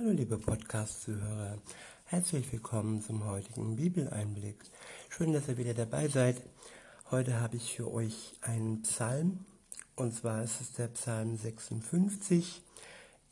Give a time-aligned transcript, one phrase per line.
[0.00, 1.58] Hallo liebe Podcast-Zuhörer,
[2.06, 4.56] herzlich willkommen zum heutigen Bibeleinblick.
[5.10, 6.40] Schön, dass ihr wieder dabei seid.
[7.10, 9.44] Heute habe ich für euch einen Psalm,
[9.96, 12.62] und zwar ist es der Psalm 56.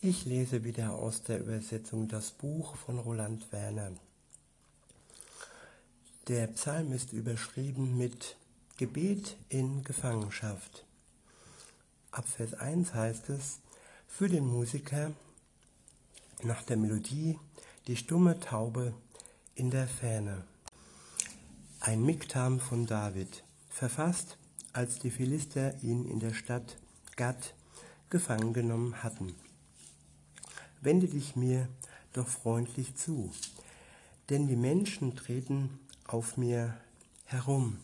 [0.02, 3.92] Ich lese wieder aus der Übersetzung das Buch von Roland Werner.
[6.26, 8.36] Der Psalm ist überschrieben mit
[8.76, 10.84] Gebet in Gefangenschaft.
[12.10, 13.60] Ab Vers 1 heißt es,
[14.06, 15.12] für den Musiker
[16.42, 17.38] nach der Melodie
[17.86, 18.94] die stumme Taube
[19.54, 20.44] in der Ferne.
[21.80, 24.38] Ein Miktam von David, verfasst,
[24.72, 26.76] als die Philister ihn in der Stadt
[27.16, 27.54] Gad
[28.10, 29.34] gefangen genommen hatten.
[30.80, 31.68] Wende dich mir
[32.12, 33.32] doch freundlich zu,
[34.28, 36.76] denn die Menschen treten auf mir
[37.24, 37.78] herum.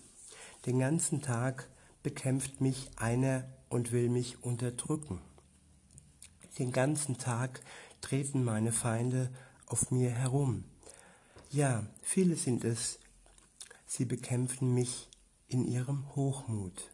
[0.66, 1.68] Den ganzen Tag
[2.02, 5.20] bekämpft mich einer und will mich unterdrücken.
[6.58, 7.60] Den ganzen Tag
[8.04, 9.30] treten meine Feinde
[9.66, 10.64] auf mir herum.
[11.50, 12.98] Ja, viele sind es,
[13.86, 15.08] sie bekämpfen mich
[15.48, 16.90] in ihrem Hochmut.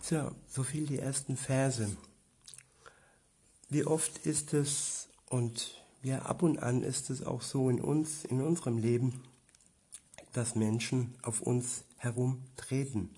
[0.00, 1.96] So, so viel die ersten Verse.
[3.68, 8.24] Wie oft ist es, und ja, ab und an ist es auch so in uns,
[8.24, 9.22] in unserem Leben,
[10.32, 13.10] dass Menschen auf uns herumtreten.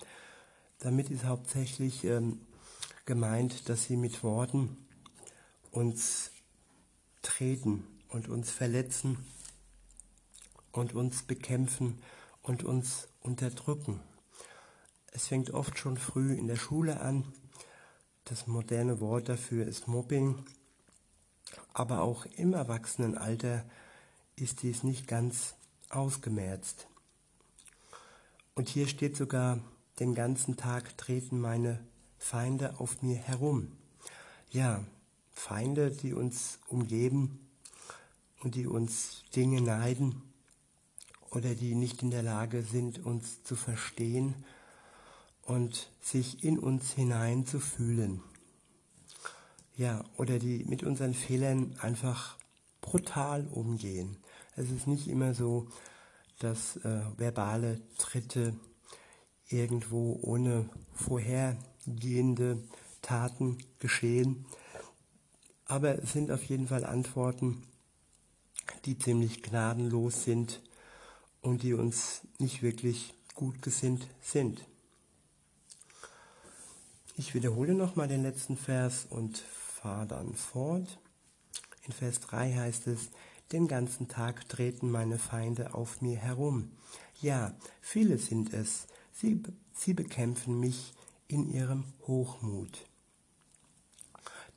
[0.79, 2.41] Damit ist hauptsächlich ähm,
[3.05, 4.77] gemeint, dass sie mit Worten
[5.71, 6.31] uns
[7.23, 9.25] treten und uns verletzen
[10.71, 12.03] und uns bekämpfen
[12.43, 14.01] und uns unterdrücken.
[15.13, 17.25] Es fängt oft schon früh in der Schule an.
[18.25, 20.45] Das moderne Wort dafür ist Mobbing.
[21.75, 23.65] Aber auch im Erwachsenenalter
[24.37, 25.55] ist dies nicht ganz
[25.91, 26.87] ausgemerzt.
[28.55, 29.61] Und hier steht sogar,
[29.99, 31.81] den ganzen Tag treten meine
[32.23, 33.73] Feinde auf mir herum.
[34.51, 34.85] Ja,
[35.33, 37.41] Feinde, die uns umgeben
[38.43, 40.23] und die uns Dinge neiden
[41.31, 44.35] oder die nicht in der Lage sind, uns zu verstehen
[45.43, 48.23] und sich in uns hinein zu fühlen.
[49.77, 52.39] Ja, oder die mit unseren Fehlern einfach
[52.81, 54.17] brutal umgehen.
[54.55, 55.67] Es ist nicht immer so,
[56.39, 58.55] dass äh, verbale Tritte
[59.53, 62.63] irgendwo ohne vorher gehende
[63.03, 64.47] Taten geschehen.
[65.67, 67.63] Aber es sind auf jeden Fall Antworten,
[68.85, 70.61] die ziemlich gnadenlos sind
[71.41, 74.65] und die uns nicht wirklich gut gesinnt sind.
[77.17, 80.99] Ich wiederhole nochmal den letzten Vers und fahre dann fort.
[81.85, 83.11] In Vers 3 heißt es,
[83.51, 86.71] den ganzen Tag treten meine Feinde auf mir herum.
[87.21, 89.43] Ja, viele sind es, sie,
[89.75, 90.93] sie bekämpfen mich
[91.29, 92.87] in ihrem Hochmut.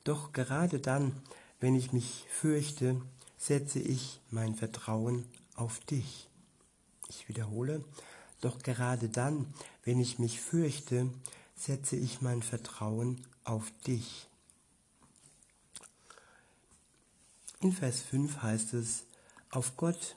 [0.04, 1.20] Doch gerade dann,
[1.60, 3.00] wenn ich mich fürchte,
[3.36, 5.24] setze ich mein Vertrauen
[5.54, 6.28] auf dich.
[7.08, 7.84] Ich wiederhole,
[8.40, 9.52] doch gerade dann,
[9.84, 11.10] wenn ich mich fürchte,
[11.56, 14.28] setze ich mein Vertrauen auf dich.
[17.60, 19.04] In Vers 5 heißt es,
[19.50, 20.16] auf Gott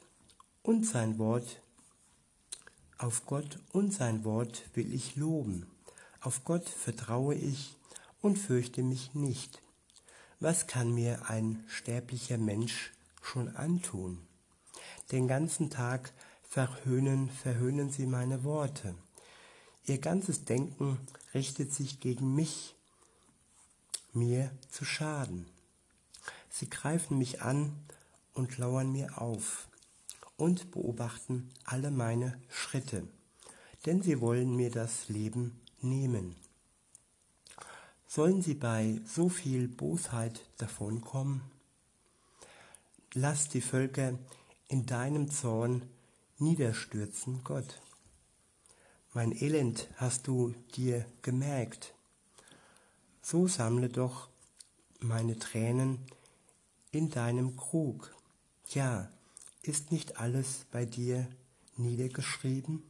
[0.62, 1.62] und sein Wort,
[3.00, 5.66] auf Gott und sein Wort will ich loben.
[6.22, 7.76] Auf Gott vertraue ich
[8.22, 9.62] und fürchte mich nicht.
[10.42, 14.20] Was kann mir ein sterblicher Mensch schon antun?
[15.14, 16.12] Den ganzen Tag
[16.44, 18.94] verhöhnen, verhöhnen sie meine Worte.
[19.86, 21.00] Ihr ganzes Denken
[21.34, 22.76] richtet sich gegen mich,
[24.12, 25.46] mir zu schaden.
[26.50, 27.72] Sie greifen mich an
[28.34, 29.69] und lauern mir auf
[30.40, 33.08] und beobachten alle meine Schritte,
[33.86, 36.36] denn sie wollen mir das Leben nehmen.
[38.08, 41.42] Sollen sie bei so viel Bosheit davonkommen?
[43.14, 44.18] Lass die Völker
[44.68, 45.84] in deinem Zorn
[46.38, 47.82] niederstürzen, Gott.
[49.14, 51.94] Mein Elend hast du dir gemerkt.
[53.22, 54.30] So sammle doch
[55.00, 56.00] meine Tränen
[56.92, 58.16] in deinem Krug.
[58.70, 59.10] Ja,
[59.62, 61.28] ist nicht alles bei dir
[61.78, 62.84] niedergeschrieben?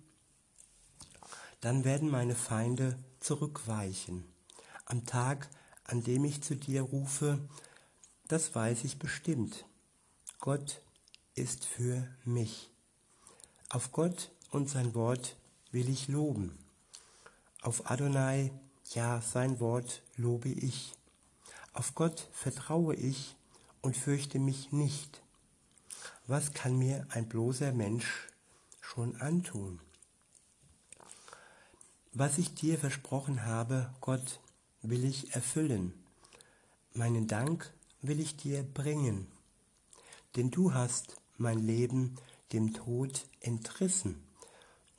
[1.62, 4.24] dann werden meine Feinde zurückweichen.
[4.86, 5.50] Am Tag,
[5.84, 7.40] an dem ich zu dir rufe,
[8.28, 9.66] das weiß ich bestimmt.
[10.40, 10.82] Gott
[11.36, 12.72] ist für mich.
[13.70, 15.36] Auf Gott und sein Wort
[15.72, 16.58] will ich loben.
[17.62, 18.52] Auf Adonai,
[18.94, 20.94] ja, sein Wort lobe ich.
[21.74, 23.36] Auf Gott vertraue ich
[23.82, 25.22] und fürchte mich nicht.
[26.30, 28.28] Was kann mir ein bloßer Mensch
[28.82, 29.80] schon antun?
[32.14, 34.40] Was ich dir versprochen habe, Gott,
[34.84, 35.92] will ich erfüllen.
[36.94, 37.74] meinen Dank
[38.04, 39.26] will ich dir bringen,
[40.36, 42.14] denn du hast mein Leben
[42.54, 44.24] dem Tod entrissen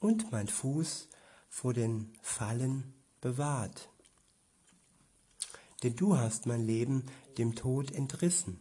[0.01, 1.07] und mein Fuß
[1.49, 3.89] vor den Fallen bewahrt.
[5.85, 7.07] Denn du hast mein Leben
[7.39, 8.59] dem Tod entrissen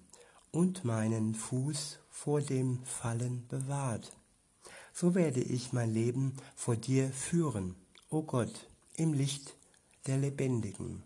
[0.51, 4.12] und meinen Fuß vor dem Fallen bewahrt.
[4.94, 7.75] So werde ich mein Leben vor dir führen,
[8.10, 8.68] o Gott,
[8.98, 9.56] im Licht
[10.06, 11.01] der Lebendigen.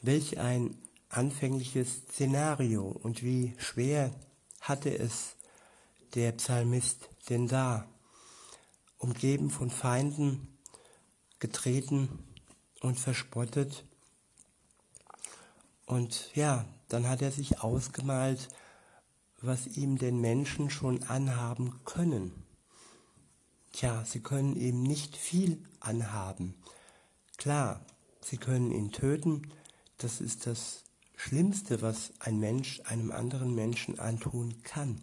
[0.00, 0.78] Welch ein
[1.10, 4.10] anfängliches Szenario und wie schwer
[4.62, 5.36] hatte es
[6.14, 7.86] der Psalmist denn da,
[8.96, 10.56] umgeben von Feinden,
[11.38, 12.08] getreten
[12.80, 13.84] und verspottet.
[15.84, 18.48] Und ja, dann hat er sich ausgemalt,
[19.40, 22.32] was ihm den Menschen schon anhaben können.
[23.72, 26.54] Tja, sie können ihm nicht viel anhaben.
[27.36, 27.84] Klar,
[28.20, 29.50] sie können ihn töten,
[29.98, 30.84] das ist das
[31.16, 35.00] Schlimmste, was ein Mensch einem anderen Menschen antun kann.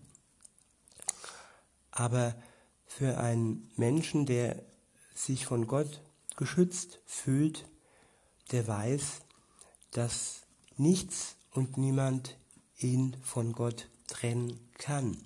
[1.91, 2.35] Aber
[2.85, 4.63] für einen Menschen, der
[5.13, 6.01] sich von Gott
[6.35, 7.67] geschützt fühlt,
[8.51, 9.21] der weiß,
[9.91, 10.41] dass
[10.77, 12.37] nichts und niemand
[12.77, 15.17] ihn von Gott trennen kann.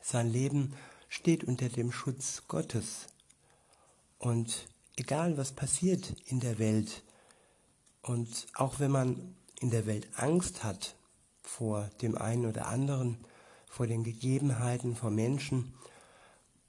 [0.00, 0.74] Sein Leben
[1.08, 3.06] steht unter dem Schutz Gottes.
[4.18, 7.02] Und egal was passiert in der Welt,
[8.02, 10.96] und auch wenn man in der Welt Angst hat
[11.40, 13.18] vor dem einen oder anderen,
[13.68, 15.72] vor den Gegebenheiten, vor Menschen,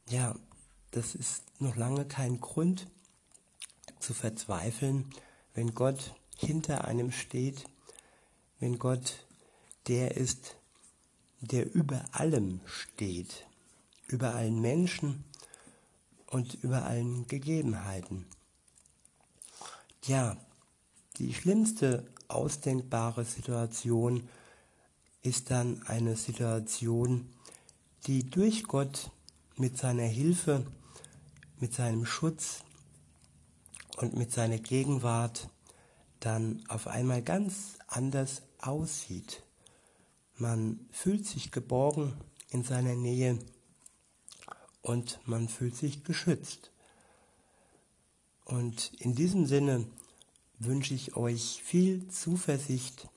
[0.09, 0.35] ja,
[0.91, 2.87] das ist noch lange kein Grund
[3.99, 5.09] zu verzweifeln,
[5.55, 7.65] wenn Gott hinter einem steht,
[8.63, 9.25] wenn Gott
[9.89, 10.55] der ist,
[11.41, 13.45] der über allem steht,
[14.07, 15.25] über allen Menschen
[16.27, 18.25] und über allen Gegebenheiten.
[20.05, 20.37] Ja,
[21.17, 24.29] die schlimmste ausdenkbare Situation
[25.23, 27.27] ist dann eine Situation,
[28.07, 29.11] die durch Gott
[29.57, 30.65] mit seiner Hilfe,
[31.59, 32.63] mit seinem Schutz
[33.97, 35.49] und mit seiner Gegenwart
[36.21, 39.43] dann auf einmal ganz anders aussieht.
[40.35, 42.13] Man fühlt sich geborgen
[42.49, 43.39] in seiner Nähe
[44.81, 46.71] und man fühlt sich geschützt.
[48.45, 49.85] Und in diesem Sinne
[50.59, 53.07] wünsche ich euch viel Zuversicht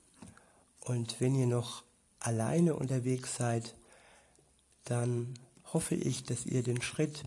[0.81, 1.83] und wenn ihr noch
[2.19, 3.75] alleine unterwegs seid,
[4.85, 5.37] dann
[5.73, 7.23] hoffe ich, dass ihr den Schritt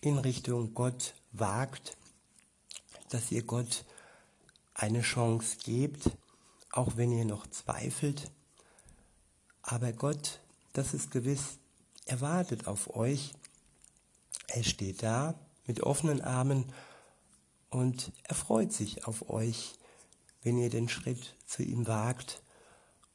[0.00, 1.96] in Richtung Gott wagt,
[3.10, 3.84] dass ihr Gott
[4.74, 6.10] eine Chance gebt,
[6.72, 8.32] auch wenn ihr noch zweifelt.
[9.62, 10.40] Aber Gott,
[10.72, 11.58] das ist gewiss,
[12.06, 13.32] er wartet auf euch.
[14.48, 15.34] Er steht da
[15.66, 16.72] mit offenen Armen
[17.70, 19.74] und er freut sich auf euch,
[20.42, 22.42] wenn ihr den Schritt zu ihm wagt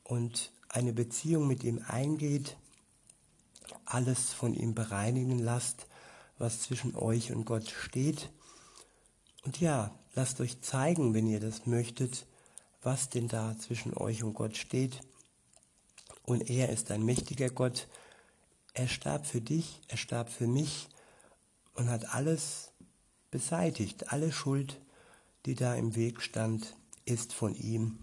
[0.04, 2.58] und eine Beziehung mit ihm eingeht,
[3.86, 5.88] alles von ihm bereinigen lasst,
[6.38, 8.30] was zwischen euch und Gott steht.
[9.44, 12.26] Und ja, lasst euch zeigen, wenn ihr das möchtet,
[12.82, 15.02] was denn da zwischen euch und Gott steht.
[16.24, 17.88] Und er ist ein mächtiger Gott.
[18.74, 20.88] Er starb für dich, er starb für mich
[21.74, 22.72] und hat alles
[23.32, 24.12] beseitigt.
[24.12, 24.80] Alle Schuld,
[25.46, 26.76] die da im Weg stand,
[27.06, 28.00] ist von ihm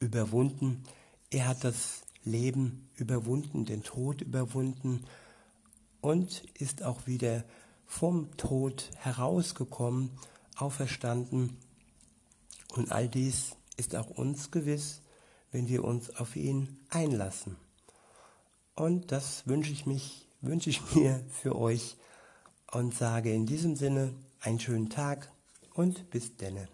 [0.00, 0.82] überwunden.
[1.30, 5.04] Er hat das Leben überwunden, den Tod überwunden
[6.00, 7.44] und ist auch wieder
[7.86, 10.10] vom Tod herausgekommen,
[10.56, 11.58] auferstanden.
[12.74, 15.02] Und all dies ist auch uns gewiss,
[15.50, 17.56] wenn wir uns auf ihn einlassen.
[18.76, 21.96] Und das wünsche ich mich, wünsche ich mir für euch
[22.70, 25.32] und sage in diesem Sinne einen schönen Tag
[25.74, 26.68] und bis denne.